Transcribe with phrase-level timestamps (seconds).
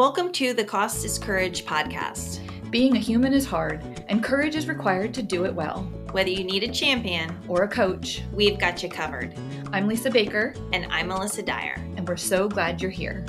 [0.00, 2.40] Welcome to the Cost is Courage podcast.
[2.70, 5.82] Being a human is hard, and courage is required to do it well.
[6.12, 8.22] Whether you need a champion Or a coach.
[8.32, 9.34] we've got you covered.
[9.74, 11.74] I'm Lisa Baker, And I'm Melissa Dyer.
[11.98, 13.26] and we're so glad you're here.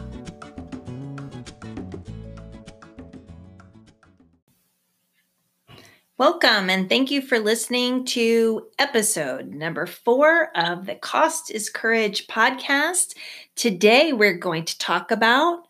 [6.17, 12.27] Welcome and thank you for listening to episode number four of the Cost is Courage
[12.27, 13.15] podcast.
[13.57, 15.67] Today we're going to talk about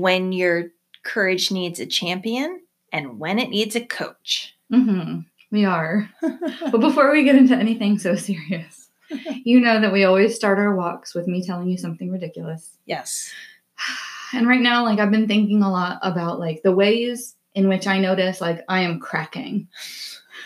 [0.00, 0.66] when your
[1.04, 2.60] courage needs a champion
[2.92, 4.54] and when it needs a coach.
[4.72, 5.20] Mm-hmm.
[5.50, 6.10] We are.
[6.20, 8.90] but before we get into anything so serious,
[9.44, 12.76] you know that we always start our walks with me telling you something ridiculous.
[12.86, 13.30] Yes.
[14.32, 17.86] And right now, like I've been thinking a lot about like the ways in which
[17.86, 19.68] I notice like I am cracking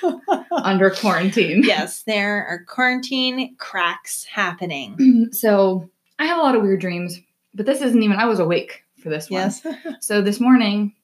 [0.52, 1.62] under quarantine.
[1.64, 5.28] yes, there are quarantine cracks happening.
[5.32, 7.18] so I have a lot of weird dreams,
[7.54, 9.40] but this isn't even I was awake for this one.
[9.40, 9.66] Yes.
[10.00, 10.94] So this morning,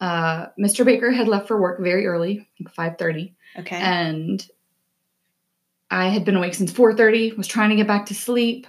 [0.00, 0.84] uh, Mr.
[0.84, 3.76] Baker had left for work very early, like five thirty, Okay.
[3.76, 4.46] and
[5.90, 7.32] I had been awake since four thirty.
[7.32, 8.66] Was trying to get back to sleep,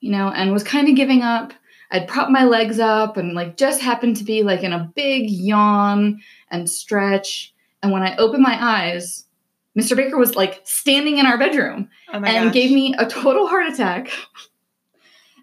[0.00, 1.52] you know, and was kind of giving up.
[1.90, 5.30] I'd propped my legs up and like just happened to be like in a big
[5.30, 6.20] yawn
[6.50, 7.54] and stretch.
[7.82, 9.26] And when I opened my eyes,
[9.78, 9.94] Mr.
[9.96, 12.54] Baker was like standing in our bedroom oh and gosh.
[12.54, 14.10] gave me a total heart attack.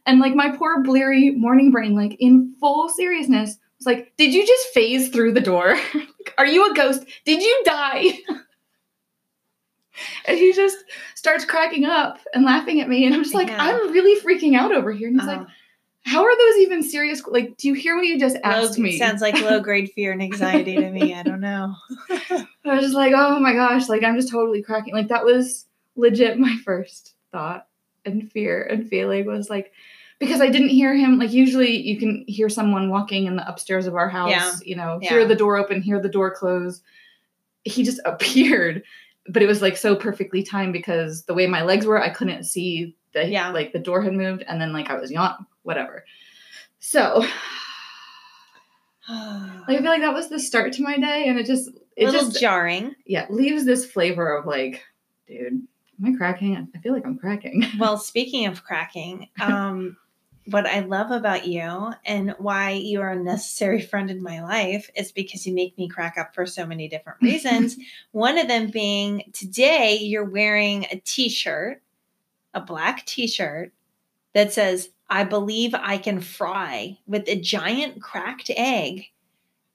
[0.05, 4.45] and like my poor bleary morning brain, like in full seriousness, was like, "Did you
[4.45, 5.75] just phase through the door?
[6.37, 7.05] Are you a ghost?
[7.25, 8.11] Did you die?"
[10.25, 10.77] and he just
[11.15, 13.57] starts cracking up and laughing at me, and I'm just like, Yeah.
[13.63, 15.31] "I'm really freaking out over here." And he's Oh.
[15.31, 15.49] like, uh-huh.
[16.05, 17.25] "How are those even serious?
[17.27, 20.11] Like, do you hear what you just asked Low- me?" Sounds like low grade fear
[20.11, 21.13] and anxiety to me.
[21.13, 21.75] I don't know.
[22.09, 24.93] I was just like, oh my gosh, like I'm just totally cracking.
[24.93, 25.65] Like that was
[25.95, 27.67] legit my first thought
[28.05, 29.71] and fear and feeling was like
[30.21, 31.19] because I didn't hear him.
[31.19, 34.53] Like usually you can hear someone walking in the upstairs of our house, Yeah.
[34.63, 35.09] you know, Yeah.
[35.09, 36.81] hear the door open, hear the door close.
[37.65, 38.83] He just appeared,
[39.27, 42.45] but it was like so perfectly timed because the way my legs were, I couldn't
[42.45, 43.49] see the Yeah.
[43.51, 46.05] like the door had moved and then like I was yawn, whatever.
[46.79, 47.25] So
[49.09, 51.73] like, I feel like that was the start to my day and it just a
[51.97, 52.95] it little just jarring.
[53.05, 54.83] yeah, leaves this flavor of like,
[55.27, 55.47] dude,
[56.03, 56.69] am I cracking?
[56.75, 57.65] I feel like I'm cracking.
[57.79, 59.97] Well, speaking of cracking, um,
[60.45, 64.89] what I love about you and why you are a necessary friend in my life
[64.95, 67.77] is because you make me crack up for so many different reasons.
[68.11, 71.81] One of them being today you're wearing a t shirt,
[72.53, 73.71] a black t shirt
[74.33, 79.07] that says, I believe I can fry with a giant cracked egg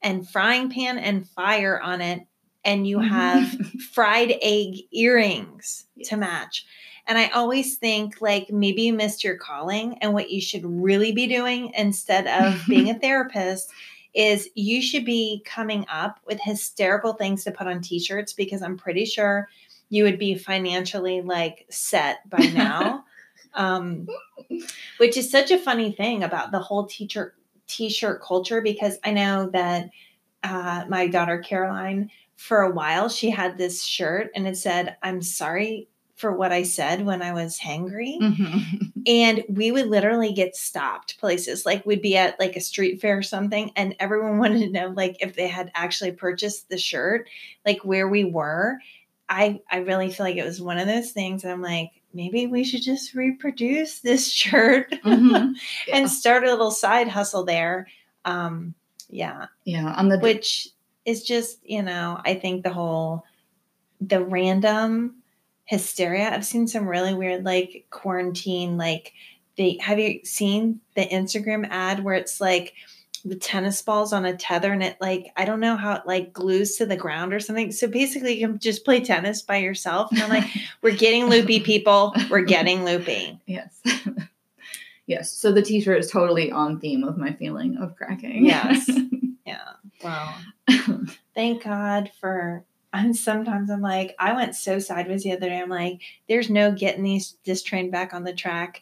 [0.01, 2.21] and frying pan and fire on it.
[2.65, 3.13] And you mm-hmm.
[3.13, 3.49] have
[3.93, 6.65] fried egg earrings to match.
[7.07, 11.11] And I always think like maybe you missed your calling and what you should really
[11.11, 13.71] be doing instead of being a therapist
[14.13, 18.77] is you should be coming up with hysterical things to put on t-shirts because I'm
[18.77, 19.47] pretty sure
[19.89, 23.05] you would be financially like set by now.
[23.53, 24.05] um
[24.97, 27.33] which is such a funny thing about the whole teacher
[27.67, 29.89] t-shirt culture because I know that
[30.43, 35.21] uh, my daughter Caroline for a while she had this shirt and it said i'm
[35.21, 38.91] sorry for what i said when i was hangry Mhm.
[39.07, 43.19] and we would literally get stopped places like we'd be at like a street fair
[43.19, 47.29] or something and everyone wanted to know like if they had actually purchased the shirt
[47.65, 48.79] like where we were
[49.29, 52.63] i i really feel like it was one of those things i'm like maybe we
[52.63, 55.53] should just reproduce this shirt Mhm.
[55.87, 55.97] Yeah.
[55.97, 57.87] and start a little side hustle there
[58.25, 58.73] um
[59.09, 60.67] yeah yeah, on the which
[61.05, 63.23] is just you know i think the whole
[64.01, 65.16] the random
[65.67, 69.13] hysteria i've seen some really weird like quarantine like
[69.57, 72.73] they have you seen the instagram ad where it's like
[73.25, 76.31] the tennis balls on a tether and it like i don't know how it like
[76.31, 80.09] glues to the ground or something so basically you can just play tennis by yourself
[80.11, 80.45] and i'm like
[80.81, 83.81] we're getting loopy people we're getting loopy yes.
[85.07, 85.31] yes.
[85.31, 88.45] So the t-shirt is totally on theme of my feeling of cracking.
[88.45, 88.89] Yes.
[89.45, 89.73] yeah
[90.03, 90.35] well
[91.33, 92.63] thank God for.
[92.97, 95.59] I'm sometimes I'm like I went so sideways the other day.
[95.59, 98.81] I'm like, there's no getting these this train back on the track.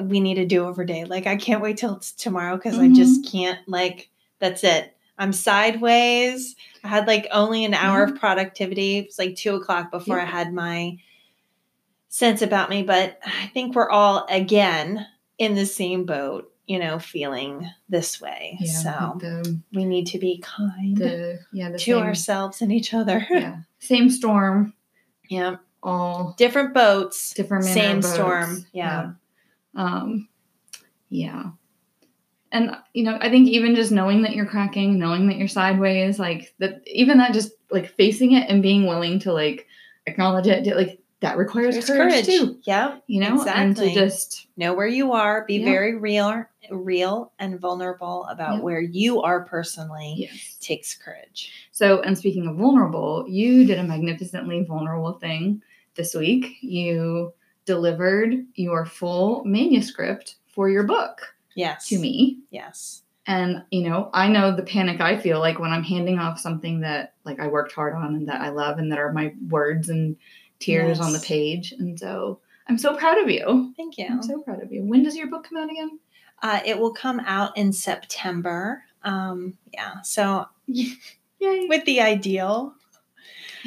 [0.00, 1.04] We need a do over day.
[1.04, 3.36] Like I can't wait till it's tomorrow because I just mm-hmm.
[3.36, 3.68] can't.
[3.68, 4.08] Like
[4.38, 4.96] that's it.
[5.18, 6.56] I'm sideways.
[6.82, 8.18] I had like only an hour of mm-hmm.
[8.18, 8.98] productivity.
[8.98, 10.98] It's like two o'clock before I had my
[12.08, 12.82] sense about me.
[12.82, 15.06] But I think we're all again
[15.38, 16.50] in the same boat.
[16.66, 18.56] You know, feeling this way.
[18.60, 18.72] yeah.
[18.72, 22.94] so the, we need to be kind the yeah the to same, ourselves and each
[22.94, 23.26] other.
[23.30, 24.72] yeah same storm
[25.28, 25.56] yeah.
[25.82, 27.34] all Different boats.
[27.34, 28.14] different Same boats.
[28.14, 28.66] storm.
[28.72, 29.12] Yeah.
[29.76, 30.28] um
[31.10, 31.50] yeah
[32.52, 36.20] and you know, I think even just knowing that you're cracking, knowing that you're sideways,
[36.20, 39.66] like that, even that, just like facing it and being willing to like
[40.06, 42.58] acknowledge it, like that requires There's courage, too.
[42.64, 42.98] Yeah.
[43.06, 45.44] You know, and to just Know where you are.
[45.46, 45.64] Be Yeah.
[45.64, 48.60] very real, real and vulnerable about Yeah.
[48.60, 50.14] where you are personally.
[50.18, 50.56] yes.
[50.60, 51.50] Takes courage.
[51.72, 55.60] So, and speaking of vulnerable, you did a magnificently vulnerable thing
[55.96, 56.56] this week.
[56.60, 57.32] You
[57.64, 61.88] delivered your full manuscript for your book Yes.
[61.88, 62.38] to me.
[62.50, 63.02] Yes.
[63.26, 66.80] And, you know, I know the panic I feel like when I'm handing off something
[66.80, 69.88] that like I worked hard on and that I love and that are my words
[69.88, 70.14] and
[70.58, 71.72] tears on the page.
[71.72, 73.72] And so I'm so proud of you.
[73.76, 74.06] Thank you.
[74.06, 74.82] I'm so proud of you.
[74.82, 75.98] When does your book come out again?
[76.42, 78.82] Uh, it will come out in September.
[79.02, 80.00] Um, yeah.
[80.02, 81.66] So Yay.
[81.68, 82.74] with the ideal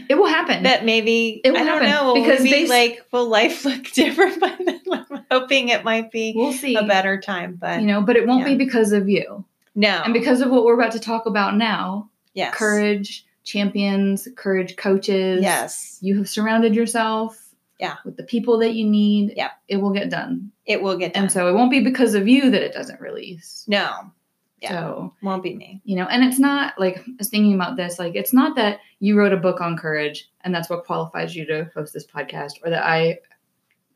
[0.09, 0.63] It will happen.
[0.63, 3.83] that maybe It will I don't happen, know because maybe bas- like will life look
[3.93, 4.81] different by then?
[4.91, 6.75] I'm hoping it might be we'll see.
[6.75, 8.55] a better time, but you know, but it won't Yeah.
[8.55, 9.45] be because of you.
[9.75, 10.01] no.
[10.03, 12.53] And because of what we're about to talk about now, yes.
[12.55, 15.41] courage champions, courage coaches.
[15.41, 15.97] Yes.
[16.01, 17.95] You have surrounded yourself Yeah.
[18.05, 19.33] with the people that you need.
[19.35, 19.51] Yeah.
[19.67, 20.51] It will get done.
[20.65, 21.23] It will get done.
[21.23, 23.65] And so it won't be because of you that it doesn't release.
[23.67, 24.11] no.
[24.59, 24.71] Yeah.
[24.71, 25.81] So, Won't be me.
[25.85, 28.79] you know, and it's not like I was thinking about this, like it's not that
[28.99, 32.53] you wrote a book on courage and that's what qualifies you to host this podcast,
[32.65, 33.19] or that I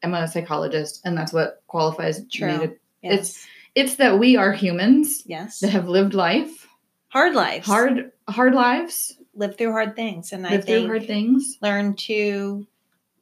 [0.04, 2.51] am a psychologist and that's what qualifies True.
[2.59, 3.13] me to Yes.
[3.13, 5.62] It's- it's that we are humans yes.
[5.62, 6.68] that have lived life,
[7.07, 7.65] hard lives.
[7.65, 10.31] hard hard lives, live through hard things.
[10.33, 11.57] And I lived through think hard things.
[11.62, 12.68] learn to,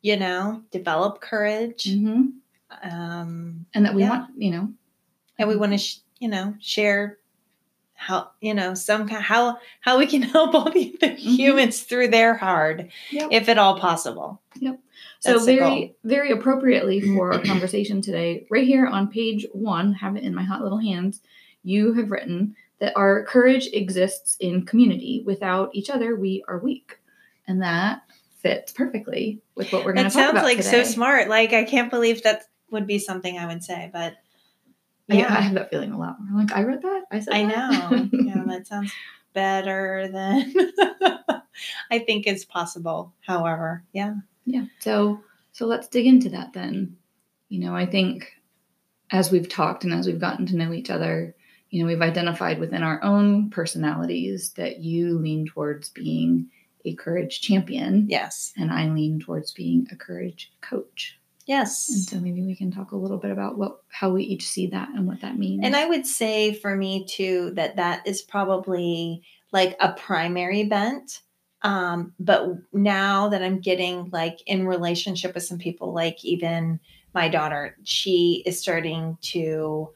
[0.02, 1.84] you know, develop courage.
[1.86, 2.28] hmm
[2.84, 4.10] Um, And that we Yeah.
[4.10, 4.70] want, you know,
[5.38, 7.18] and we want to, sh- you know, share
[7.94, 12.08] how, you know, some kind how how we can help all the other humans through
[12.10, 13.30] their hard, Yep.
[13.32, 14.42] if at all possible.
[14.60, 14.80] Yep.
[15.20, 19.94] So That's the very, very appropriately for our conversation today, right here on page one,
[19.94, 21.22] have it in my hot little hands.
[21.64, 25.24] You have written that our courage exists in community.
[25.26, 27.00] Without each other, we are weak,
[27.48, 28.02] and that
[28.38, 30.46] fits perfectly with what we're going That to talk about.
[30.46, 30.84] It sounds like today.
[30.84, 31.28] so smart.
[31.28, 34.16] Like I can't believe that would be something I would say, but
[35.10, 36.42] I, I have that feeling a lot more.
[36.42, 37.04] Like I read that.
[37.12, 37.34] I said.
[37.34, 37.92] I that.
[37.92, 38.10] know.
[38.24, 38.94] yeah, that sounds
[39.34, 40.54] better than
[41.92, 43.14] I think is possible.
[43.26, 44.16] However, yeah.
[44.46, 44.66] Yeah.
[44.80, 45.22] So
[45.52, 46.98] so let's dig into that then.
[47.50, 48.34] You know, I think
[49.12, 51.36] as we've talked and as we've gotten to know each other,
[51.70, 56.48] you know, we've identified within our own personalities that you lean towards being
[56.86, 58.54] a courage champion Yes.
[58.58, 61.20] and I lean towards being a courage coach.
[61.46, 61.90] Yes.
[61.90, 64.68] And so maybe we can talk a little bit about what how we each see
[64.68, 65.62] that and what that means.
[65.64, 71.22] And I would say for me too that that is probably like a primary bent.
[71.64, 76.80] Um, but now that I'm getting like in relationship with some people, like even
[77.14, 79.90] my daughter, she is starting to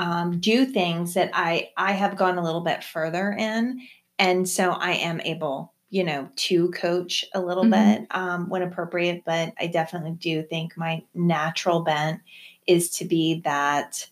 [0.00, 3.80] um, do things that I I have gone a little bit further in,
[4.18, 7.70] and so I am able, you know, to coach a little Mhm.
[8.00, 9.22] bit um, when appropriate.
[9.26, 12.20] But I definitely do think my natural bent
[12.66, 14.08] is to be that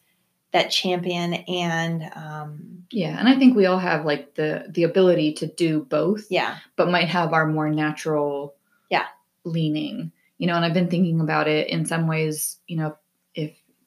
[0.52, 5.32] that champion and um, yeah, and I think we all have like the the ability
[5.34, 6.26] to do both.
[6.30, 8.54] yeah, but might have our more natural
[8.90, 9.06] Yeah.
[9.44, 12.96] leaning you know and i've been thinking about it in some ways you know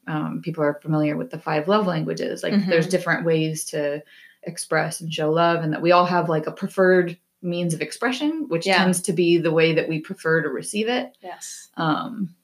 [0.06, 2.42] um, people are familiar with the five love languages.
[2.42, 2.66] Like Mhm.
[2.68, 4.02] there's different ways to
[4.44, 8.46] express and show love and that we all have like a preferred means of expression
[8.48, 8.78] which Yeah.
[8.78, 11.16] tends to be the way that we prefer to receive it.
[11.22, 12.34] Yes, um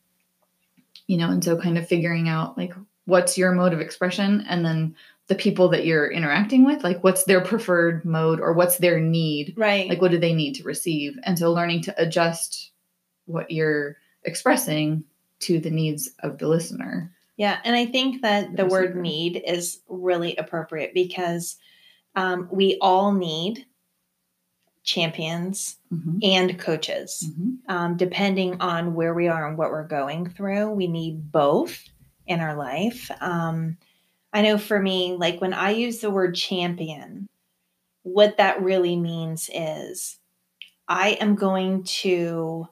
[1.06, 2.72] you know and so kind of figuring out like
[3.06, 4.94] what's your mode of expression and then
[5.28, 9.54] the people that you're interacting with like what's their preferred mode or what's their need?
[9.56, 11.18] Right, like what do they need to receive?
[11.24, 12.70] And so learning to adjust
[13.26, 15.04] what you're expressing
[15.40, 17.59] to the needs of the listener yeah.
[17.64, 21.57] And I think that the word need is really appropriate because
[22.14, 23.64] um, we all need
[24.83, 27.25] champions Mhm, and coaches.
[27.26, 27.59] mhm.
[27.68, 30.71] um, depending on where we are and what we're going through.
[30.71, 31.83] We need both
[32.26, 33.11] in our life.
[33.21, 33.76] Um,
[34.33, 37.26] I know for me, like when I use the word champion,
[38.02, 40.18] what that really means is
[40.87, 42.66] I am going to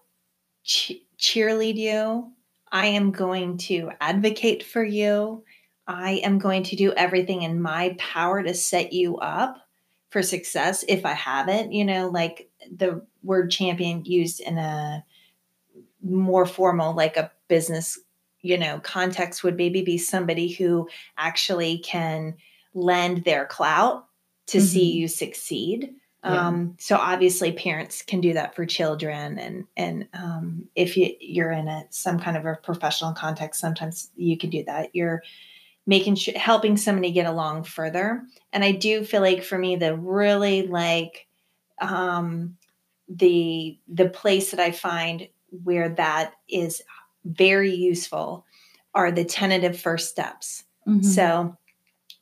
[0.64, 2.32] che- cheerlead you.
[2.72, 5.44] I am going to advocate for you.
[5.86, 9.58] I am going to do everything in my power to set you up
[10.10, 11.72] for success if I have it.
[11.72, 15.04] You know, like the word champion used in a
[16.02, 17.98] more formal, like a business,
[18.42, 22.34] you know, context would maybe be somebody who actually can
[22.74, 24.06] lend their clout
[24.46, 24.94] to see Mhm.
[24.94, 25.94] you succeed.
[26.26, 26.46] Yeah.
[26.46, 31.52] Um, so obviously parents can do that for children and and um, if you, you're
[31.52, 35.22] in a some kind of a professional context sometimes you can do that you're
[35.86, 38.22] making sure helping somebody get along further.
[38.52, 41.26] And I do feel like for me, the really like
[41.80, 42.56] um,
[43.08, 45.28] the the place that I find
[45.62, 46.82] where that is
[47.24, 48.44] very useful
[48.94, 50.64] are the tentative first steps.
[50.88, 51.04] Mhm.
[51.04, 51.56] So,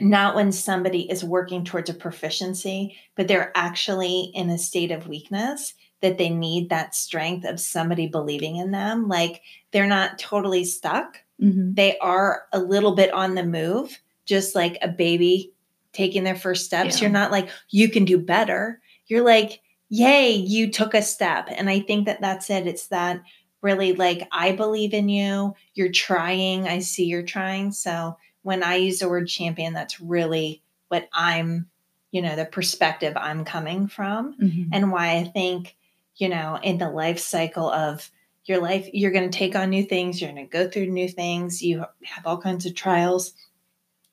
[0.01, 5.09] not when somebody is working towards a proficiency, but they're actually in a state of
[5.09, 9.09] weakness that they need that strength of somebody believing in them.
[9.09, 11.75] Like they're not totally stuck, Mhm.
[11.75, 15.53] they are a little bit on the move, just like a baby
[15.93, 16.97] taking their first steps.
[16.97, 17.03] Yeah.
[17.03, 18.81] You're not like, you can do better.
[19.07, 21.49] You're like, yay, you took a step.
[21.51, 22.67] And I think that that's it.
[22.67, 23.23] It's that
[23.63, 25.55] really like, I believe in you.
[25.75, 26.67] You're trying.
[26.69, 27.73] I see you're trying.
[27.73, 31.69] So when I use the word champion, that's really what I'm,
[32.13, 34.69] you know, the perspective I'm coming from Mhm.
[34.71, 35.75] and why I think,
[36.17, 38.11] you know, in the life cycle of
[38.45, 41.09] your life, you're going to take on new things, you're going to go through new
[41.09, 43.33] things, you have all kinds of trials.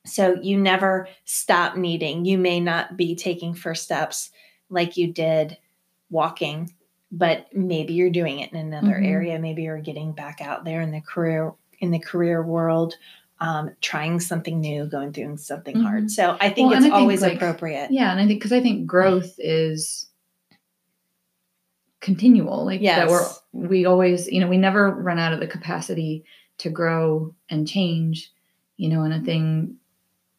[0.06, 2.24] So you never stop needing.
[2.24, 4.30] You may not be taking first steps
[4.70, 5.58] like you did
[6.10, 6.72] walking,
[7.12, 9.06] but maybe you're doing it in another Mhm.
[9.06, 9.38] area.
[9.38, 12.96] Maybe you're getting back out there in the career in the career world,
[13.42, 15.82] um, trying something new, going through something Mhm.
[15.82, 16.10] hard.
[16.10, 17.90] So I think Well, it's I think, always like, appropriate.
[17.90, 20.08] Yeah, and I think because I think growth is
[22.00, 22.64] continual.
[22.64, 26.24] Like that we're we always, you know, we never run out of the capacity
[26.58, 28.30] to grow and change.
[28.76, 29.76] You know, and a thing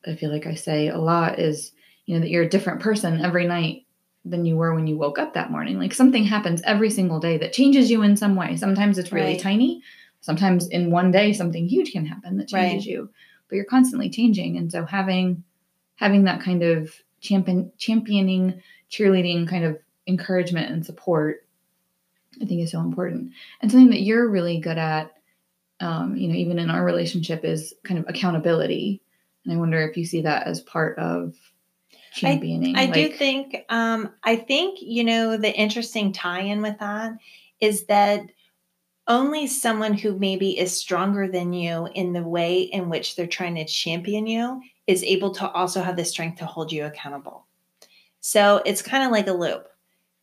[0.08, 1.72] I feel like I say a lot is,
[2.06, 3.86] you know, that you're a different person every night
[4.26, 5.78] than you were when you woke up that morning.
[5.78, 8.56] Like something happens every single day that changes you in some way.
[8.58, 9.40] Sometimes it's really Right.
[9.42, 9.82] tiny.
[10.24, 12.92] Sometimes in one day something huge can happen that changes Right.
[12.92, 13.10] you.
[13.50, 14.58] But you're constantly changing.
[14.58, 15.44] And so having
[15.96, 19.78] having that kind of champion championing, cheerleading kind of
[20.08, 21.46] encouragement and support,
[22.42, 23.34] I think is so important.
[23.62, 25.14] And something that you're really good at,
[25.80, 29.02] um, you know, even in our relationship is kind of accountability.
[29.46, 31.36] And I wonder if you see that as part of
[32.14, 32.76] championing.
[32.76, 37.14] I do like- think um I think you know the interesting tie-in with that
[37.60, 38.22] is that
[39.08, 43.56] only someone who maybe is stronger than you in the way in which they're trying
[43.56, 47.46] to champion you is able to also have the strength to hold you accountable.
[48.20, 49.68] So it's kind of like a loop.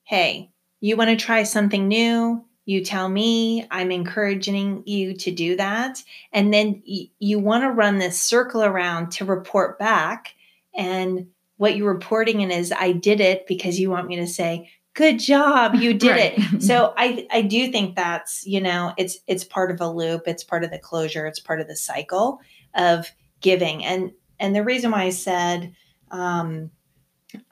[0.04, 2.44] Hey, you want to try something new?
[2.64, 6.02] You tell me, I'm encouraging you to do that.
[6.32, 10.34] And then y- you want to run this circle around to report back.
[10.74, 14.70] And what you're reporting in is, I did it because you want me to say,
[15.00, 16.34] good job, you did Right.
[16.36, 16.62] it.
[16.62, 20.22] So I, I do think that's, you know, it's, it's part of a loop.
[20.26, 21.26] It's part of the closure.
[21.26, 22.40] It's part of the cycle
[22.74, 23.84] of giving.
[23.84, 25.74] And, and the reason why I said,
[26.10, 26.70] um,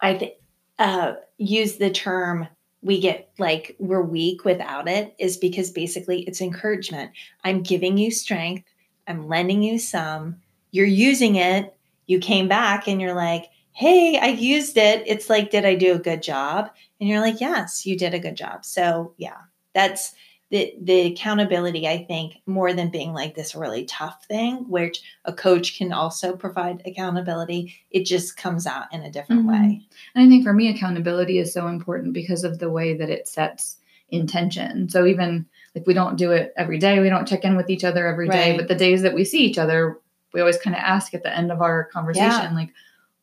[0.00, 0.36] I th-
[0.78, 2.48] uh, use the term
[2.80, 7.10] we get like we're weak without it is because basically it's encouragement.
[7.42, 8.64] I'm giving you strength.
[9.08, 10.36] I'm lending you some.
[10.70, 11.74] You're using it.
[12.06, 13.46] You came back and you're like,
[13.78, 15.04] hey, I used it.
[15.06, 16.68] It's like, did I do a good job?
[16.98, 18.64] And you're like, yes, you did a good job.
[18.64, 19.36] So yeah,
[19.72, 20.14] that's
[20.50, 25.32] the the accountability, I think, more than being like this really tough thing, which a
[25.32, 27.72] coach can also provide accountability.
[27.92, 29.48] It just comes out in a different Mhm.
[29.52, 29.80] way.
[30.16, 33.28] And I think for me, accountability is so important because of the way that it
[33.28, 33.76] sets
[34.10, 34.88] intention.
[34.88, 37.84] So even like we don't do it every day, we don't check in with each
[37.84, 38.58] other every day, Right.
[38.58, 40.00] but the days that we see each other,
[40.32, 42.52] we always kind of ask at the end of our conversation, Yeah.
[42.54, 42.70] like,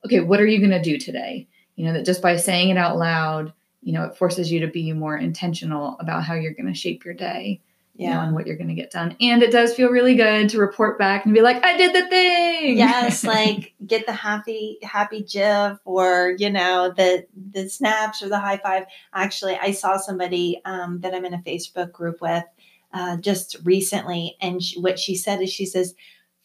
[0.05, 1.47] okay, what are you going to do today?
[1.75, 4.67] You know, that just by saying it out loud, you know, it forces you to
[4.67, 7.61] be more intentional about how you're going to shape your day,
[7.95, 9.15] you know, and what you're going to get done.
[9.21, 12.09] And it does feel really good to report back and be like, I did the
[12.09, 12.77] thing.
[12.77, 18.39] yes like get the happy happy gif or you know the the snaps or the
[18.39, 22.43] high five actually i saw somebody um, that i'm in a facebook group with
[22.93, 25.93] uh, just recently and sh what she said is she says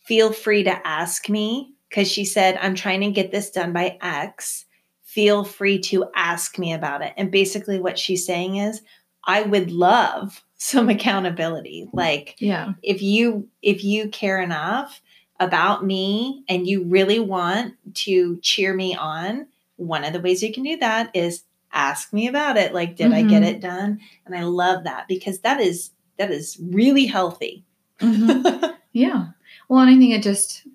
[0.01, 3.99] feel free to ask me because she said i'm trying to get this done by
[4.01, 4.65] x
[5.03, 8.81] feel free to ask me about it and basically what she's saying is
[9.25, 12.73] i would love some accountability like yeah.
[12.83, 15.01] if you if you care enough
[15.41, 20.53] about me and you really want to cheer me on one of the ways you
[20.53, 23.47] can do that is ask me about it like did i get Mhm.
[23.47, 27.65] it done and i love that because that is that is really healthy
[28.01, 28.77] Mhm.
[28.93, 29.27] Yeah.
[29.69, 30.67] Well, and I think it just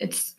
[0.00, 0.34] it's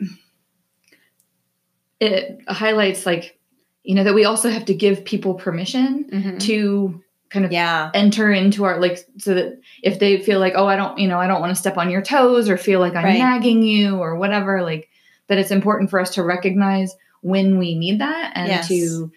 [2.00, 3.40] it highlights like
[3.84, 6.40] you know that we also have to give people permission Mhm.
[6.42, 10.68] to kind of yeah enter into our like so that if they feel like oh
[10.68, 12.96] I don't you know I don't want to step on your toes or feel like
[12.96, 13.18] I'm Right.
[13.20, 14.90] nagging you or whatever like
[15.28, 18.68] that it's important for us to recognize when we need that and Yes.
[18.70, 19.12] to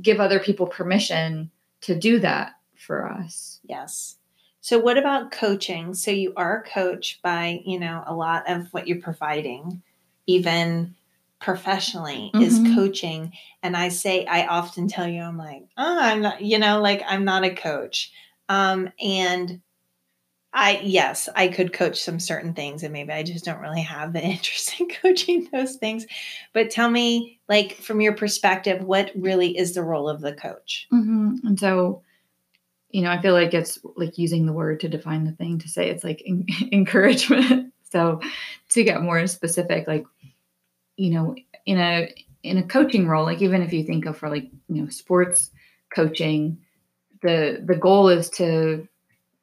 [0.00, 1.50] give other people permission
[1.82, 3.60] to do that for us.
[3.64, 4.16] yes
[4.68, 5.94] so what about coaching?
[5.94, 9.82] So you are a coach by you know a lot of what you're providing
[10.26, 10.94] even
[11.40, 12.74] professionally is Mhm.
[12.74, 13.32] coaching.
[13.62, 17.02] And i say i often tell you i'm like oh i'm not you know like
[17.08, 18.12] i'm not a coach.
[18.50, 19.62] Um and
[20.52, 24.12] i yes i could coach some certain things and maybe i just don't really have
[24.12, 26.04] the interest in coaching those things.
[26.52, 30.88] But tell me like from your perspective what really is the role of the coach?
[30.90, 32.02] Hmm And so,
[32.90, 35.68] you know, I feel like it's like using the word to define the thing to
[35.68, 37.72] say it's like en- encouragement.
[37.90, 38.20] so,
[38.70, 40.06] to get more specific, like,
[40.96, 41.34] you know,
[41.66, 44.82] in a in a coaching role, like even if you think of for like you
[44.82, 45.50] know sports
[45.94, 46.58] coaching,
[47.22, 48.88] the the goal is to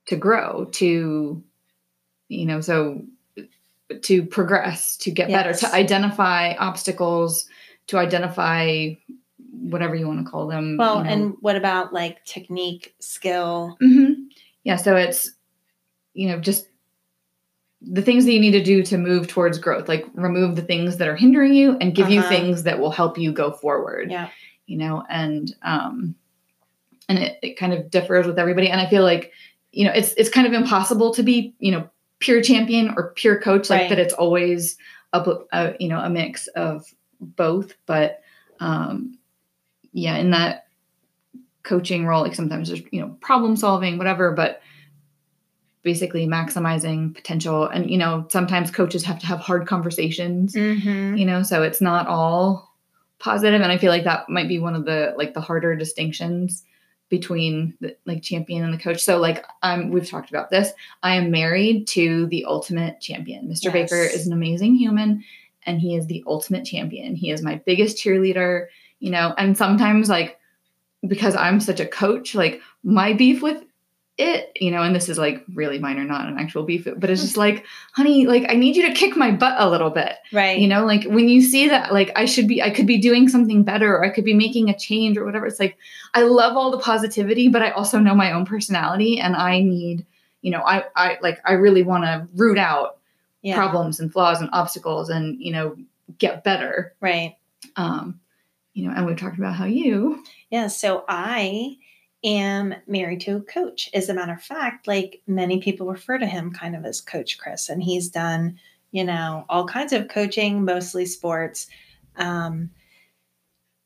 [0.08, 1.44] to grow, to
[2.28, 3.04] you know, so
[4.02, 7.48] to progress, to get better, to identify obstacles,
[7.88, 8.90] to identify
[9.60, 10.78] whatever you want to call them.
[10.78, 14.14] well you know, and what about like technique skill hmm
[14.64, 15.32] Yeah, so it's
[16.14, 16.68] you know just
[17.82, 20.98] the things that you need to do to move towards growth, like remove the things
[20.98, 22.30] that are hindering you and give you Uh-huh.
[22.30, 24.10] things that will help you go forward.
[24.10, 24.30] yeah
[24.66, 26.16] You know, and um
[27.08, 28.68] and it, it kind of differs with everybody.
[28.70, 29.32] And I feel like,
[29.72, 31.88] you know, it's it's kind of impossible to be, you know,
[32.20, 33.90] pure champion or pure coach, like Right.
[33.90, 34.78] that it's always
[35.14, 35.20] a,
[35.52, 36.84] a you know, a mix of
[37.20, 37.76] both.
[37.86, 38.22] But
[38.60, 39.18] um
[39.96, 40.68] yeah, in that
[41.64, 44.62] coaching role, like sometimes there's, you know, problem solving, whatever, but
[45.84, 47.66] basically maximizing potential.
[47.66, 51.16] And, you know, sometimes coaches have to have hard conversations, mm-hmm.
[51.16, 52.76] you know, so it's not all
[53.20, 53.62] positive.
[53.62, 56.66] And I feel like that might be one of the like the harder distinctions
[57.08, 59.02] between the like champion and the coach.
[59.02, 60.74] So like I'm we've talked about this.
[61.04, 63.48] I am married to the ultimate champion.
[63.48, 63.72] Mr.
[63.72, 65.24] Baker is an amazing human
[65.66, 67.16] and he is the ultimate champion.
[67.16, 68.68] He is my biggest cheerleader,
[69.00, 70.40] you know, and sometimes like
[71.08, 73.64] because I'm such a coach, like my beef with
[74.18, 77.22] it, you know, and this is like really minor, not an actual beef, but it's
[77.22, 80.14] just like, honey, like I need you to kick my butt a little bit.
[80.32, 82.98] right You know, like when you see that, like I should be, I could be
[82.98, 85.46] doing something better or I could be making a change or whatever.
[85.46, 85.78] It's like,
[86.14, 90.06] I love all the positivity, but I also know my own personality and I need,
[90.42, 92.98] you know, I, I like, I really want to root out
[93.42, 95.76] yeah problems and flaws and obstacles and, you know,
[96.18, 96.94] get better.
[97.02, 97.36] right
[97.76, 98.20] Um,
[98.76, 101.78] you know, and we've talked about how you, Yeah, so I
[102.24, 103.90] am married to a coach.
[103.94, 107.38] As a matter of fact, like many people refer to him kind of as Coach
[107.40, 108.60] Chris, and he's done,
[108.92, 111.68] you know, all kinds of coaching, mostly sports.
[112.18, 112.70] Um,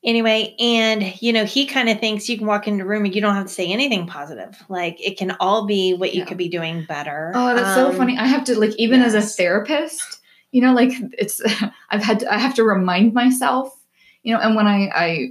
[0.04, 3.14] anyway, and you know, he kind of thinks you can walk into a room and
[3.14, 4.58] you don't have to say anything positive.
[4.70, 6.26] Like it can all be what you Yeah.
[6.26, 7.32] could be doing better.
[7.36, 8.18] Oh, that's so Um, funny.
[8.18, 10.20] I have to like even as a therapist,
[10.52, 11.42] you know, like it's
[11.90, 13.76] I've had to, I have to remind myself,
[14.24, 15.30] you know, and when I I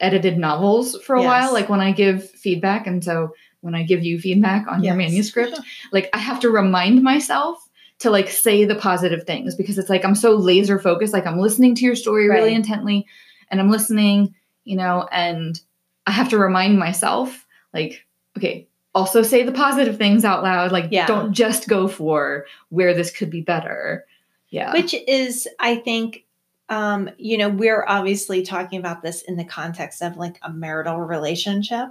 [0.00, 1.26] edited novels for a Yes.
[1.28, 4.94] while, like when I give feedback and so when I give you feedback on your
[4.94, 5.58] manuscript,
[5.92, 10.04] like I have to remind myself to like say the positive things because it's like
[10.04, 13.06] I'm so laser focused like I'm listening to your story really intently
[13.50, 15.60] and I'm listening, you know, and
[16.06, 18.06] I have to remind myself like
[18.38, 21.06] okay, also say the positive things out loud like Yeah.
[21.06, 24.06] don't just go for where this could be better.
[24.48, 24.72] Yeah.
[24.72, 26.24] which is i think
[26.70, 30.98] um you know we're obviously talking about this in the context of like a marital
[30.98, 31.88] relationship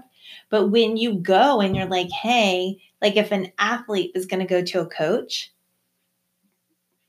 [0.49, 4.45] but when you go and you're like hey like if an athlete is going to
[4.45, 5.51] go to a coach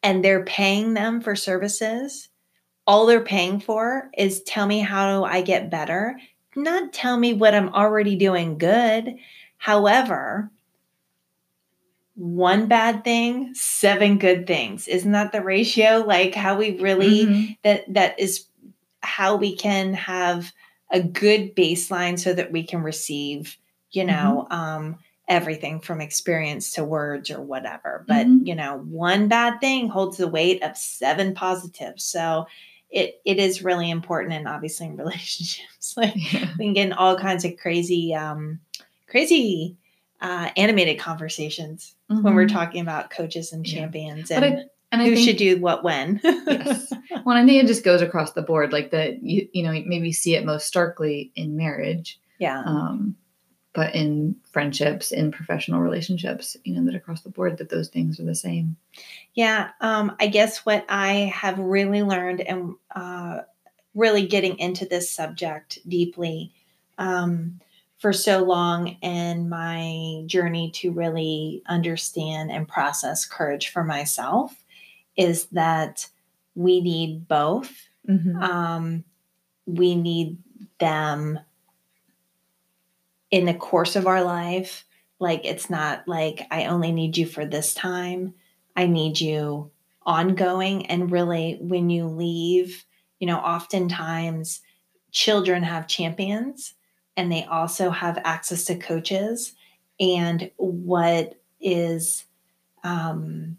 [0.02, 2.28] and they're paying them for services
[2.86, 6.18] all they're paying for is tell me how do i get better
[6.56, 9.14] not tell me what i'm already doing good
[9.58, 10.50] however
[12.20, 14.86] one bad thing, seven good things.
[14.86, 16.04] Isn't that the ratio?
[16.06, 17.56] Like how we really Mhm.
[17.64, 18.44] that that is
[19.02, 20.52] how we can have
[20.90, 23.56] a good baseline so that we can receive,
[23.90, 28.04] you know, um everything from experience to words or whatever.
[28.08, 28.46] But, Mhm.
[28.46, 32.04] you know, one bad thing holds the weight of seven positives.
[32.04, 32.46] So
[32.90, 35.94] it it is really important and obviously in relationships.
[35.96, 36.52] Like Yeah.
[36.58, 38.60] we can get in all kinds of crazy um
[39.06, 39.76] crazy
[40.20, 42.52] uh animated conversations when we're Mhm.
[42.52, 45.84] talking about coaches and champions But and I, and I who think, should do what
[45.84, 46.20] when.
[46.24, 46.92] Yes.
[47.24, 50.12] Well, I think it just goes across the board, like that you you know maybe
[50.12, 52.62] see it most starkly in marriage, yeah.
[52.64, 53.14] um,
[53.72, 58.18] but in friendships, in professional relationships, you know that across the board that those things
[58.18, 58.76] are the same.
[59.34, 59.70] Yeah.
[59.80, 63.40] Um, I guess what I have really learned and uh,
[63.94, 66.52] really getting into this subject deeply
[66.98, 67.60] um,
[68.00, 74.64] for so long and my journey to really understand and process courage for myself
[75.16, 76.08] is that
[76.54, 77.88] we need both.
[78.08, 78.42] Mm-hmm.
[78.42, 79.04] Um,
[79.66, 80.38] we need
[80.78, 81.38] them
[83.30, 84.86] in the course of our life.
[85.18, 88.32] Like, it's not like I only need you for this time.
[88.74, 89.70] I need you
[90.06, 92.86] ongoing and really when you leave,
[93.18, 94.62] you know, oftentimes
[95.12, 96.72] children have champions
[97.20, 99.52] and they also have access to coaches.
[100.00, 102.24] And what is
[102.82, 103.58] um,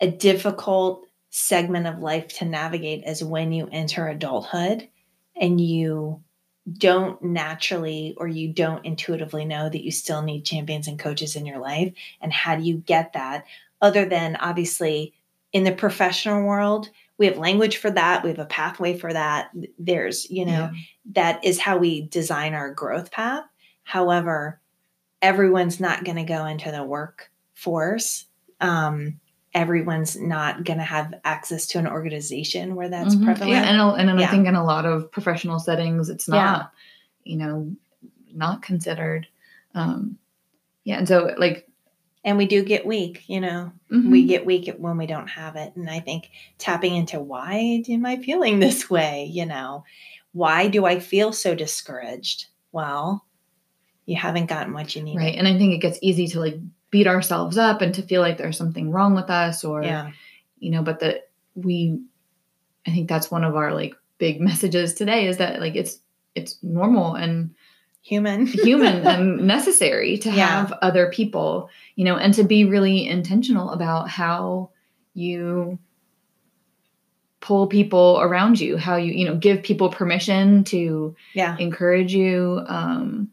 [0.00, 4.88] a difficult segment of life to navigate is when you enter adulthood
[5.36, 6.22] and you
[6.78, 11.44] don't naturally or you don't intuitively know that you still need champions and coaches in
[11.44, 11.92] your life.
[12.22, 13.44] And how do you get that?
[13.82, 15.12] Other than obviously
[15.52, 16.88] in the professional world,
[17.22, 19.52] we have language for that, we have a pathway for that.
[19.78, 20.70] There's, you know, yeah.
[21.12, 23.44] that is how we design our growth path.
[23.84, 24.60] However,
[25.22, 28.24] everyone's not going to go into the workforce.
[28.60, 29.20] Um,
[29.54, 33.26] everyone's not going to have access to an organization where that's mm-hmm.
[33.26, 33.52] prevalent.
[33.52, 34.26] Yeah, and, and yeah.
[34.26, 36.72] I think in a lot of professional settings, it's not,
[37.24, 37.32] yeah.
[37.32, 37.72] you know,
[38.34, 39.28] not considered.
[39.76, 40.18] Um,
[40.82, 41.68] yeah, and so like,
[42.24, 43.24] and we do get weak.
[43.28, 44.10] You know, mm-hmm.
[44.10, 48.06] we get weak when we don't have it, and I think tapping into why am
[48.06, 49.28] I feeling this way?
[49.30, 49.84] You know,
[50.32, 52.46] why do I feel so discouraged?
[52.72, 53.24] Well,
[54.06, 55.16] you haven't gotten what you need.
[55.16, 56.56] Right, and I think it gets easy to like
[56.92, 60.12] beat ourselves up and to feel like there's something wrong with us or yeah.
[60.60, 61.98] you know but that we
[62.86, 65.98] i think that's one of our like big messages today is that like it's
[66.36, 67.52] it's normal and
[68.02, 70.46] human human and necessary to yeah.
[70.46, 74.70] have other people you know and to be really intentional about how
[75.14, 75.78] you
[77.40, 82.62] pull people around you how you you know give people permission to yeah encourage you
[82.66, 83.28] um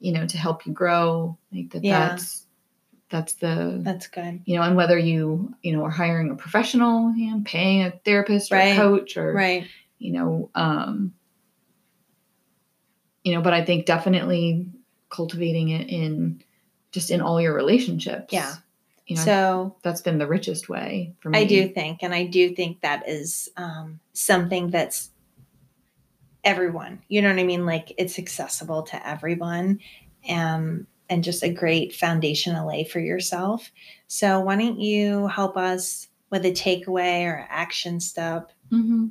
[0.00, 2.08] you know to help you grow like that yeah.
[2.08, 2.46] that's
[3.08, 7.14] that's the that's good you know and whether you you know are hiring a professional
[7.14, 8.74] you know, paying a therapist or right.
[8.74, 9.66] a coach or right
[9.98, 11.12] you know um
[13.26, 14.66] you know but i think definitely
[15.10, 16.42] cultivating it in
[16.92, 18.54] just in all your relationships yeah
[19.06, 22.24] you know so that's been the richest way for me i do think and i
[22.24, 25.10] do think that is um something that's
[26.44, 29.80] everyone you know what i mean like it's accessible to everyone
[30.30, 33.70] um and just a great foundation to lay for yourself.
[34.08, 38.50] So, why don't you help us with a takeaway or action step?
[38.72, 39.06] Mm-hmm.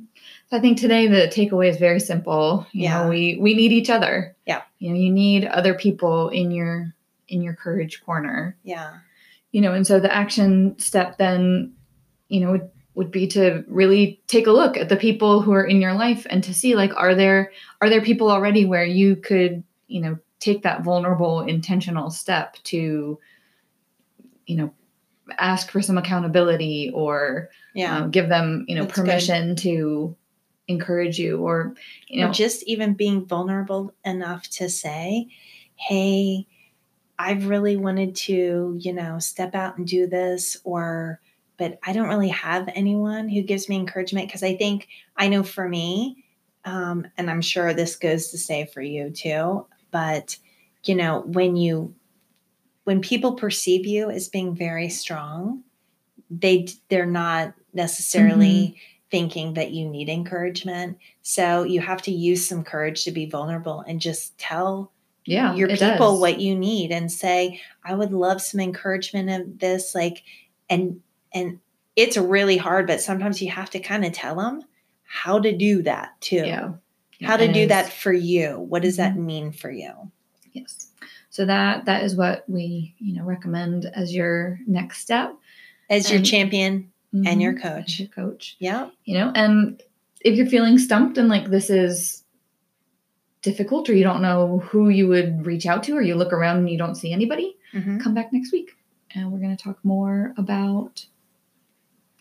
[0.52, 2.66] I think today the takeaway is very simple.
[2.72, 4.36] You yeah, know, we we need each other.
[4.46, 6.94] Yeah, you know, you need other people in your
[7.28, 8.56] in your courage corner.
[8.62, 8.98] Yeah,
[9.50, 11.74] you know, and so the action step then,
[12.28, 15.64] you know, would would be to really take a look at the people who are
[15.64, 19.16] in your life and to see like are there are there people already where you
[19.16, 23.18] could you know take that vulnerable intentional step to
[24.46, 24.72] you know
[25.38, 27.98] ask for some accountability or yeah.
[27.98, 29.58] Um, give them you know That's permission good.
[29.58, 30.16] to
[30.68, 31.74] encourage you or
[32.08, 35.28] you know or just even being vulnerable enough to say
[35.76, 36.46] hey
[37.18, 41.20] i've really wanted to you know step out and do this or
[41.56, 45.42] but i don't really have anyone who gives me encouragement because i think i know
[45.42, 46.24] for me
[46.64, 50.36] um, and i'm sure this goes to say for you too but
[50.82, 51.94] you know when you
[52.84, 55.62] when people perceive you as being very strong
[56.30, 58.95] they they're not necessarily mm-hmm.
[59.10, 60.98] Thinking that you need encouragement.
[61.22, 64.92] So you have to use some courage to be vulnerable and just tell
[65.28, 66.20] yeah your people does.
[66.20, 70.22] what you need and say i would love some encouragement of this like
[70.70, 71.00] and
[71.34, 71.58] and
[71.96, 74.62] it's really hard but sometimes you have to kind of tell them
[75.06, 76.44] how to do that too.
[76.44, 76.72] Yeah.
[77.22, 78.58] How to do that for you.
[78.58, 79.26] What does that mm-hmm.
[79.26, 79.92] mean for you?
[80.52, 80.90] Yes.
[81.30, 85.34] So that that is what we you know recommend as your next step.
[85.88, 88.00] As your champion mm-hmm, and your coach.
[88.00, 88.56] your coach.
[88.58, 88.90] Yeah.
[89.04, 89.82] You know and
[90.20, 92.24] if you're feeling stumped and like this is
[93.42, 96.58] difficult or you don't know who you would reach out to or you look around
[96.58, 97.98] and you don't see anybody mm-hmm.
[97.98, 98.72] come back next week.
[99.14, 101.06] And we're going to talk more about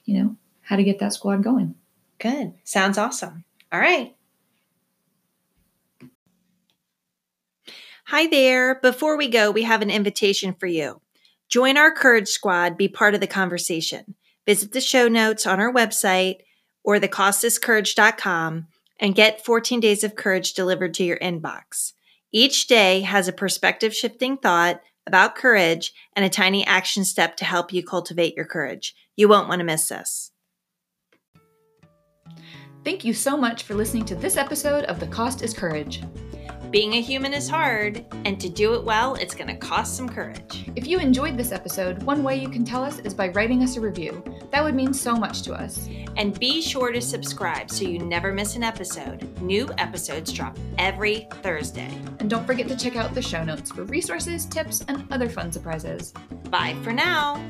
[0.05, 1.75] you know how to get that squad going.
[2.19, 2.53] Good.
[2.63, 3.43] Sounds awesome.
[3.71, 4.15] All right.
[8.05, 8.75] Hi there.
[8.75, 11.01] Before we go, we have an invitation for you.
[11.49, 14.15] Join our Courage Squad, be part of the conversation.
[14.45, 16.37] Visit the show notes on our website
[16.83, 18.67] or thecostiscourage.com
[18.99, 21.93] and get 14 days of courage delivered to your inbox.
[22.31, 27.45] Each day has a perspective shifting thought about courage and a tiny action step to
[27.45, 28.95] help you cultivate your courage.
[29.15, 30.31] You won't want to miss this.
[32.83, 36.03] Thank you so much for listening to this episode of The Cost is Courage.
[36.75, 40.09] Being a human is hard, and to do it well, it's going to cost some
[40.09, 40.69] courage.
[40.75, 43.77] If you enjoyed this episode, one way you can tell us is by writing us
[43.77, 44.21] a review.
[44.51, 45.87] That would mean so much to us.
[46.17, 49.39] And be sure to subscribe so you never miss an episode.
[49.41, 51.97] New episodes drop every Thursday.
[52.19, 55.53] And don't forget to check out the show notes for resources, tips, and other fun
[55.53, 56.11] surprises.
[56.49, 57.41] Bye for now.